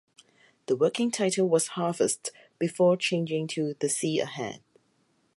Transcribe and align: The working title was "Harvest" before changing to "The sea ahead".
The 0.65 0.75
working 0.75 1.11
title 1.11 1.47
was 1.47 1.67
"Harvest" 1.77 2.31
before 2.57 2.97
changing 2.97 3.45
to 3.49 3.75
"The 3.77 3.87
sea 3.87 4.19
ahead". 4.19 4.63